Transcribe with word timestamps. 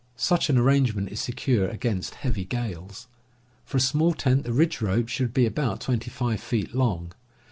Such 0.15 0.49
an 0.49 0.57
arrangement 0.57 1.09
is 1.09 1.19
secure 1.19 1.69
against 1.69 2.15
heavy 2.15 2.43
gales. 2.43 3.05
For 3.65 3.77
a 3.77 3.79
small 3.79 4.15
tent 4.15 4.45
the 4.45 4.51
ridge 4.51 4.81
rope 4.81 5.09
should 5.09 5.31
be 5.31 5.45
about 5.45 5.81
twenty 5.81 6.09
five 6.09 6.41
feet 6.41 6.73
long. 6.73 7.11